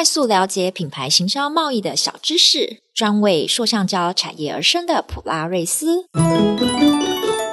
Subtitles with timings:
[0.00, 6.06] 快速了解品牌行销贸易的小知识，专为塑橡胶产业而生的普拉瑞斯，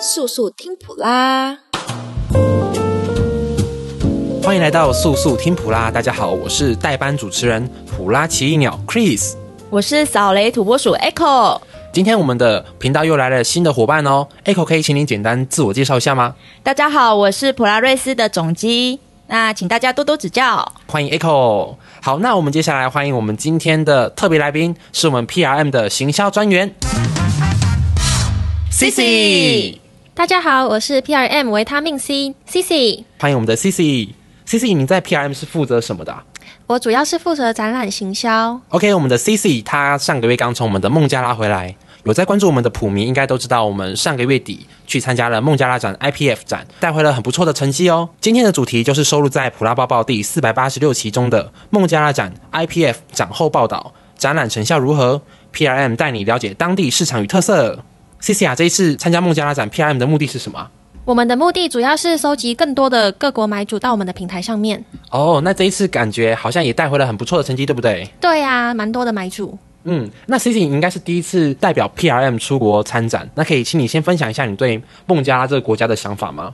[0.00, 1.58] 速速听普拉。
[4.42, 9.34] 欢迎来到速速听普拉，大家好，我是代班主持人普拉奇异鸟 Chris，
[9.68, 11.60] 我是扫雷土拨鼠 Echo。
[11.92, 16.34] 今天我们的频道又来了新的伙伴哦，Echo 可以请你简单自我介绍一下吗？
[16.62, 18.98] 大家好，我是普拉瑞斯的总机，
[19.30, 20.72] 那请大家多多指教。
[20.88, 21.76] 欢迎 Echo。
[22.02, 26.74] 好，那我们接下来欢迎我们今天的特别来宾，是我们 PRM 的行销专员
[28.72, 29.78] CC。
[30.14, 33.04] 大家好，我是 PRM 维他命 C CC。
[33.20, 34.08] 欢迎我们的 CC。
[34.44, 36.24] CC，你在 PRM 是负责什么的啊？
[36.66, 38.60] 我主要是负责展览行销。
[38.70, 48.08] OK，我们的 CC 他上个月刚从我们的孟加拉回来，有在关注我们的普迷应该都知道，我们上个月底去参加了孟加拉展 IPF 展，带回了很不错的成绩哦。
[48.20, 55.20] 今天的主题就是收录在普拉报报第四百八十六期中的孟加拉展 IPF 展后报道，展览成效如何
[55.54, 57.84] ？PRM 带你了解当地市场与特色。
[58.20, 60.68] CC 啊，这一次参加孟加拉展 PRM 的目的是什么？
[61.04, 64.84] 我们的目的主要是收集更多的各国买主到我们的平台上面。
[65.10, 68.08] 哦，那这一次感觉好像也带回了很不错的成绩，对不对？
[68.20, 69.58] 对呀、啊，蛮多的买主。
[69.84, 76.52] 嗯，那 CC 你应该是第一次代表 PRM 出国参展，那可以请你先分享一下你对孟加拉这个国家的想法吗？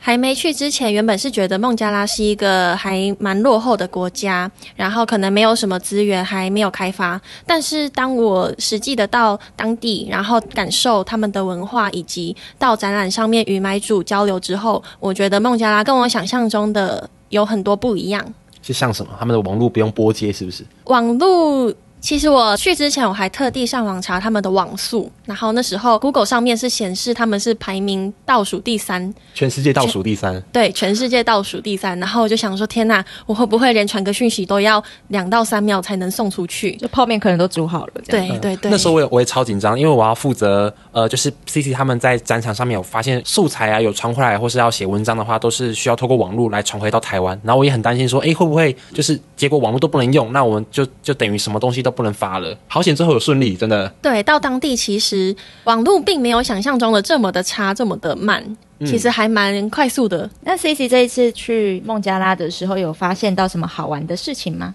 [0.00, 7.20] 还没去之前，原本是觉得孟加拉是一个还蛮落后的国家，然后可能没有什么资源，还没有开发。
[7.44, 18.24] 但是当我实际的到当地，然后感受他们的文化，以及到展览上面与买主交流之后，我觉得孟加拉跟我想象中的有很多不一样。
[18.62, 19.10] 是像什么？
[19.18, 20.64] 他们的网络不用拨接，是不是？
[20.84, 21.74] 网络。
[22.00, 31.98] 其实我去之前，我还特地上网查他们的网速，然后那时候 Google 上面是显示他们是排名倒数第三，全世界倒数第三，对，全世界倒数第三。
[31.98, 36.76] 然后我就想说，天哪，我会不会连传个讯息都要两到三秒才能送出去？
[36.76, 37.92] 就泡面可能都煮好了。
[38.06, 38.70] 对对对。
[38.70, 47.38] 那时候我也我也超紧张，因为我要负责呃，就是 CC 他们在展场上面有发现素材啊，有传回来或是要写文章的话，都是需要透过网络来传回到台湾。
[47.42, 50.32] 然后我也很担心说，哎，会不会就是结果网络都不能用？
[50.32, 53.88] 那我们就就等于什么东西都不能发了，好险最后有顺利，真的。
[54.02, 55.34] 对，到当地其实
[55.64, 58.42] 网络并没有想象中的这么的差，这么的慢，
[58.78, 60.28] 嗯、其实还蛮快速的。
[60.42, 64.74] 那 CC 这一次去孟加拉的时候，有发现到什么好玩的事情吗？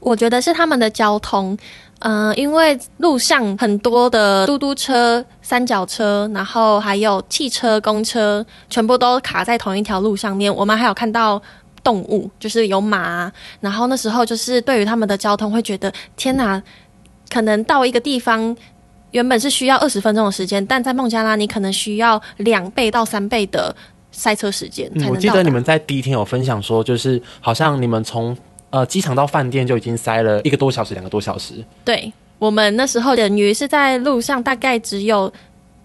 [0.00, 1.56] 我觉得是他们的交通，
[2.00, 10.54] 嗯、呃，因为路上很多的嘟嘟车、三脚车，然后还有汽车、公车，全部都卡在同一条路上面。
[10.54, 11.40] 我们还有看到。
[11.84, 13.30] 动物就是有马，
[13.60, 16.60] 然后那时候就是对于他们的交通会觉得天哪，
[17.30, 18.56] 可能到一个地方
[19.10, 23.76] 原本是需要二十分钟的时间，但在孟加拉你可能需要两倍到三倍的
[24.10, 28.36] 塞车时间我记得你们在第一天有分享说，就是好像你们从
[28.70, 31.54] 呃机场到饭店就已经塞了一个多小时、两个多小时。
[31.84, 35.32] 对，我们那时候等于是在路上大概只有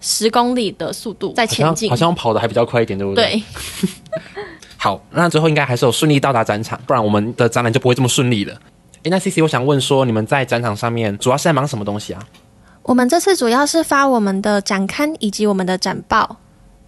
[0.00, 3.24] 十公里的速度在前进，好像跑的还比较快一点，对不对？
[3.24, 3.42] 对。
[4.82, 8.54] 好，那最后应该还是有顺利到达展场，不然我们的展览就不会这么顺利了。
[9.02, 12.22] 诶，那 CC，我想问说，你们在展场上面主要是在忙什么东西啊？
[12.84, 16.38] 我们这次主要是发我们的展刊以及我们的展报。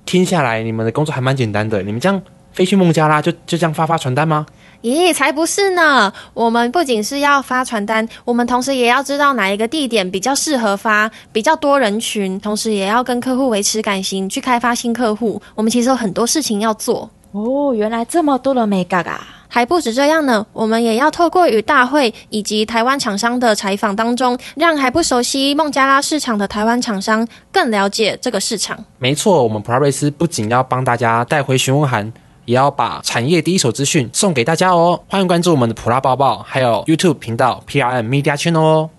[0.07, 1.83] 听下来，你们的工作还蛮简单的。
[1.83, 2.23] 你们这样
[2.53, 4.47] 飞去孟加拉就，就就这样发发传单吗？
[4.81, 6.11] 咦，才不是呢！
[6.33, 15.41] 我们不仅是要发传单，我们同时也要知道哪一个地点比较适合发，比较多人群，同时也要跟客户维持感情，去开发新客户。
[15.55, 17.11] 我们其实有很多事情要做。
[17.33, 19.19] 哦，原来这么多的眉角啊！
[19.49, 28.79] 还不止这样呢，我们也要透过与大会以及台湾厂商的采访当中，让还不熟悉孟加拉市场的台湾厂商更了解这个市场。
[28.99, 32.13] 没错，我们普拉瑞斯不仅要帮大家带回询问函，
[32.45, 35.01] 也要把产业第一手资讯送给大家哦。
[35.09, 38.91] 欢迎关注我们的普拉报报，还有 YouTube 频道 PRM Media Channel 哦。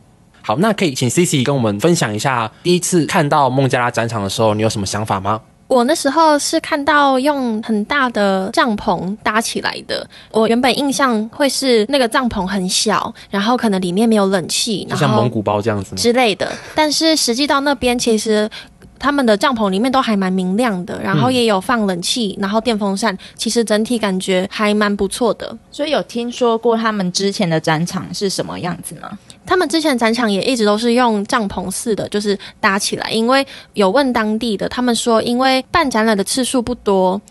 [0.42, 5.40] 好，那可以请 CC 跟我们分享一下，第一次看到孟加拉展场的时候，你有什么想法吗？
[5.74, 10.08] 我那时候是看到用很大的帐篷搭起来的。
[10.32, 16.52] 我原本印象会是那个帐篷很小，然后可能里面没有冷气，就像蒙古包这样子之类的。
[16.76, 18.50] 但是实际到那边，其实
[19.04, 25.54] 他们的帐篷里面都还蛮明亮的，然后也有放冷气，然后电风扇，其实整体感觉还蛮不错的。
[25.70, 29.20] 所以有听说过他们之前的展场是什么样子吗？
[29.46, 33.12] 他们之前展场也一直都是用帐篷式的，就是搭起来。
[33.12, 37.22] 因为有问当地的，他们说，因为办展览的次数不多，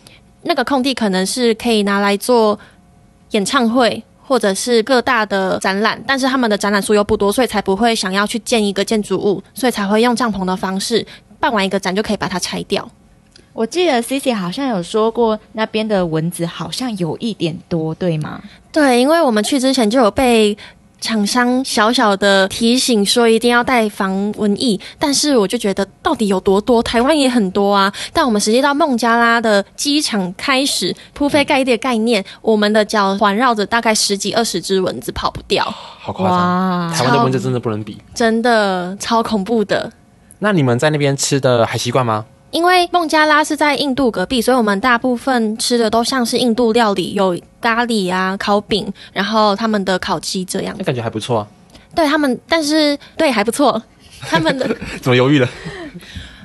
[0.43, 2.59] 那个空地可能是可以拿来做
[3.31, 11.07] 演唱会或者是各大的展览，但是他们的展览数又不多，所以才不会想要去建一个建筑物，所以才会用帐篷的方式
[11.43, 12.89] 办完一个展就可以把它拆掉。
[13.53, 18.41] 我记得 CC 好像有说过，那边的蚊子好像有一点多，对吗？
[18.71, 20.57] 对，因为我们去之前就有被。
[21.03, 26.81] 厂商小小的提醒说一定要带防蚊液，但是我就觉得到底有多多？
[26.81, 27.93] 台湾也很多啊。
[28.13, 36.93] 但我们实际到孟加拉的机场开始铺飞盖地的概念，我们的脚环绕着大概十几二十只蚊子跑不掉，好夸张！
[36.93, 39.93] 台湾的蚊子真的不能比，真的超恐怖的。
[40.43, 42.25] 那你们在那边吃的还习惯吗？
[42.51, 50.75] 因为孟加拉是在印度隔壁，所以我们大部分吃的都像是印度料理，有咖喱啊、烤饼，然后他们的烤鸡这样。
[50.77, 51.47] 那感觉还不错啊。
[51.95, 53.81] 对他们，但是对还不错。
[54.29, 54.69] 他们的
[55.01, 55.49] 怎么犹豫了？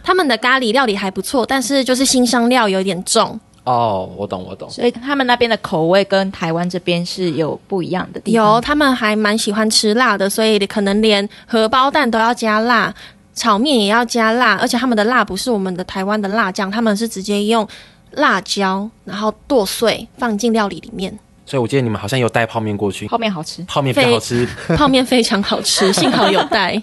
[0.03, 3.39] 他们的咖喱料理还不错，但是就是新香料有点重。
[3.63, 4.69] 哦，我懂，我懂。
[4.69, 8.53] 所以他们那边的口味跟台湾这边是有不一样的地方。
[8.53, 12.94] 有，他们还蛮喜欢吃辣的，所以可能连荷包蛋都要加辣。
[13.37, 17.65] 炒面也要加辣，而且他们的辣不是我们的台湾的辣酱，他们是直接用
[18.11, 21.17] 辣椒，然后剁碎放进料理里面。
[21.45, 26.81] 所以我记得你们好像有带泡面过去，泡面好吃，泡面非常好吃，泡面非常好吃， 幸好有带。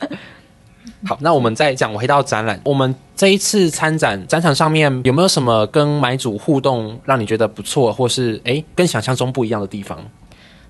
[1.06, 9.98] 好，那我们再讲，我回到展览，我们这一次参展展场上面有没有什么跟买主互动让你觉得不错，或是诶跟想象中不一样的地方？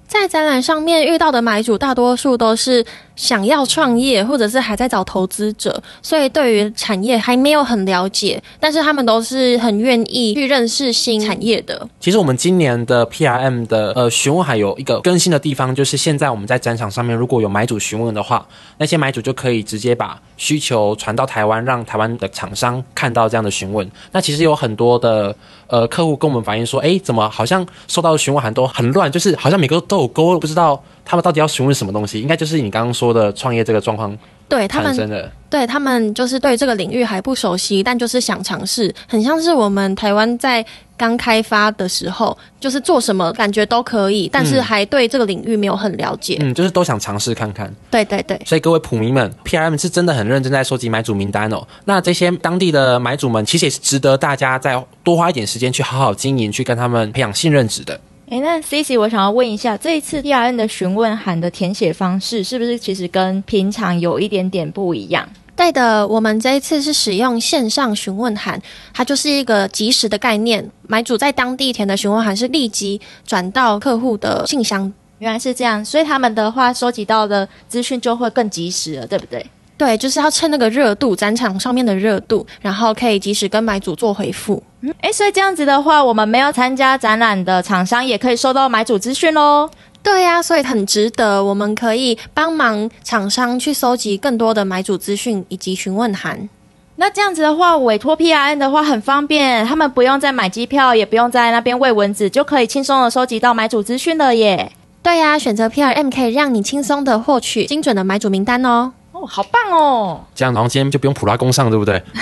[0.06, 2.84] 在展览上面遇到的买主，大多数都是
[3.16, 11.88] 想要创业，或者是还在找投资者，所以对于产业还没有很了解，但是他们都是很愿意去认识新产业的。
[12.00, 18.46] 其实我们今年的 PRM 的呃询问还有一个更新的地方，就是现在我们在展场上面，如果有买主询问的话，
[18.78, 23.88] 那些买主就可以直接把需求传到台湾，让台湾的厂商看到这样的询问。
[24.12, 25.34] 那其实有很多的
[25.66, 32.20] 呃客户跟我们反映说，诶，怎么好像收到的询问函都很乱，就是好像每个都有勾，不知道他们到底要询问什么东西。
[32.20, 34.16] 应该就是你刚刚说的创业这个状况。
[34.46, 40.64] 对他们，对他们就是对这个领域还不熟悉，但就是想尝试，很像是我们台湾在
[40.98, 47.74] 刚开发的时候，就是做什么感觉都可以，但是还对这个领域没有很了解，嗯，就是都想尝试看看。
[47.90, 51.66] 对对对，所以各位普迷们，PRM 是真的很认真在收集买主名单哦。
[51.86, 57.98] 那这些当地的买主们，其实也是值得大家再多花一点时间去好好经营，去跟他们培养信任值的。
[58.26, 65.28] 哎，那 Cici，我想要问一下，这一次 PRM 的询问函的填写方式是不是其实跟平常有一点点不一样？
[65.54, 68.60] 对的，我们这一次是使用线上询问函，
[68.92, 74.92] 它就是一个即时的概念，买主在当地填的询问函是立即转到客户的信箱。
[75.18, 79.46] 原来是这样，所以他们的话收集到的资讯就会更及时了，对不对？
[79.76, 84.62] 对，就是要趁那个热度，展场上面的热度，然后可以及时跟买主做回复。
[84.82, 89.68] 嗯，诶，所以这样子的话，我们没有参加展览的厂商也可以收到买主资讯喽。
[90.02, 96.48] 对呀，所以很值得，我们可以帮忙厂商去搜集更多的买主资讯以及询问函。
[96.96, 104.70] 那这样子的话，委托 PRN 的话很方便，他们不用再买机票，也不用在那边喂蚊子，就可以轻松的收集到买主资讯了耶。
[105.02, 108.92] 对呀，选择 PRM 可以让你轻松的获取精准的买主名单哦。
[109.14, 110.20] 哦，好棒哦！
[110.34, 112.02] 这样，然后今天就不用普拉工商，对不对？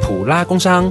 [0.00, 0.90] 普拉工商，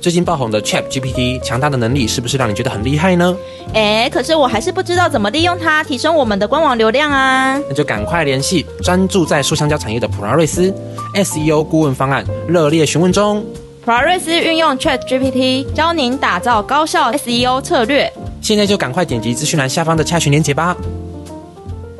[0.00, 3.36] 最近爆红的 Chat GPT，强大的能力是不是让你觉得很厉害呢？
[3.72, 7.56] 哎，可是我还是不知道怎么利用它提升我们的官网流量啊！
[7.68, 10.74] 那就赶快联系专注在塑橡胶产业的普拉瑞斯
[11.14, 13.44] SEO 顾问方案，热烈询问中。
[13.84, 20.76] 普拉瑞斯运用 Chat GPT 教您打造高效 SEO 策略，现在就赶快点击资讯栏下方的洽询链接吧。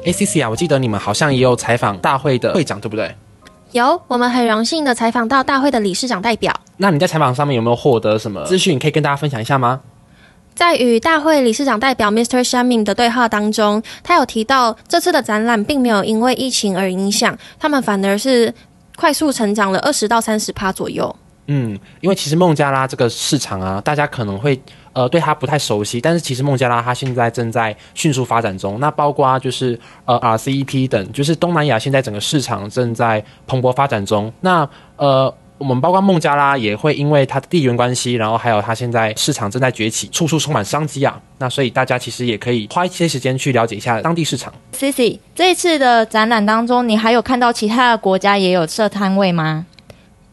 [0.04, 3.14] ACC 啊，我记得你们好像也有采访大会的会长，对不对？
[3.72, 6.54] 有，我们很荣幸的采访到大会的理事长代表。
[6.76, 9.80] 那你在采访上面有没有获得什么资讯，可以跟大家分享一下吗？
[10.54, 12.48] 在与大会理事长代表 Mr.
[12.48, 18.54] Shaming 的对话当中，他有提到这次的展览并没有因为疫情而影响，他们反而是
[18.94, 21.14] 快速成长了二十到三十趴左右。
[21.46, 24.60] 嗯，因为其实孟加拉这个市场啊，大家可能会。
[24.94, 28.78] 呃，对它不太熟悉，但是其实孟加拉它现在正在迅速发展中。
[28.78, 34.32] 那包括就是呃 RCEP 等，就是东南亚现在整个市场正在蓬勃发展中。
[34.42, 34.64] 那
[34.96, 41.20] 呃，我们包括孟加拉也会因为它的地缘关系，然后还有它现在市场正在崛起，处处充满商机啊。
[41.38, 44.54] 那所以大家其实也可以花一些时间去了解一下当地市场。
[44.72, 49.66] Cici，这一次的展览当中，你还有看到其他的国家也有设摊位吗？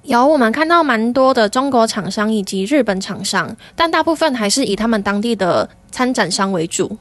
[0.03, 6.97] 有，我们看到蛮多的中国厂商以及日本厂商，但大部分还是以他们当地的参展商为主。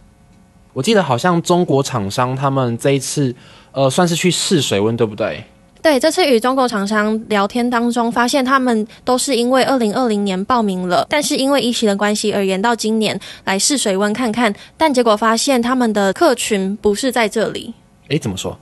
[0.75, 3.35] 我记得好像中国厂商他们这一次，
[3.73, 5.43] 呃，算是去试水温，对不对？
[5.83, 17.73] 对，这次与中国厂商聊天当中，发现他们都是因为二零二零年报名了，但是因为疫情的关系而延到今年来试水温看看，但结果发现他们的客群不是在这里。
[18.09, 18.57] 诶，怎么说？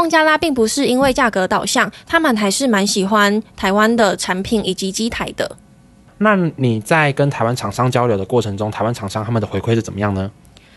[0.00, 5.58] 孟加拉并不是因为价格导向，他们还是蛮喜欢台湾的产品以及机台的。
[6.16, 10.30] 那你在跟台湾厂商交流的过程中，台湾厂商他们的回馈是怎么样呢？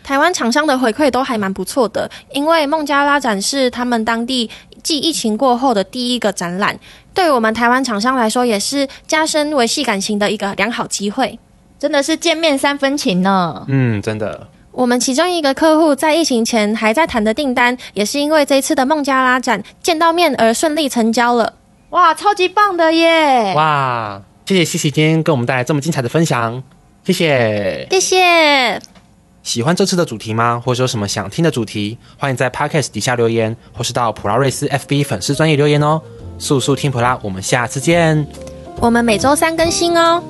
[0.04, 4.50] 台湾厂商的回馈都还蛮不错的，因为孟加拉展是他们当地
[4.84, 6.78] 继疫情过后的第一个展览，
[7.14, 11.40] 对于我们台湾厂商来说，也是加深维系感情的一个良好机会。
[11.80, 13.66] 真的是见面三分情呢。
[13.70, 14.46] 嗯，真的。
[14.74, 21.54] 我们其中一个客户在疫情前还在谈的订单，也是因为这一次的孟加拉展见到面而顺利成交了。
[21.92, 23.54] 哇，超级棒的耶！
[23.56, 26.64] 哇，谢谢西西今天跟我们带来这么精彩的分享，
[27.06, 28.82] 谢谢，谢谢。
[29.44, 30.60] 喜欢这次的主题吗？
[30.66, 32.00] 或者有什么想听的主题？
[32.18, 36.02] 欢迎在 Podcast 底下留言，或是到普拉瑞斯 FB 粉丝专业留言哦。
[36.40, 38.26] 速速听普拉，我们下次见。
[38.80, 40.24] 我们每周三更新哦。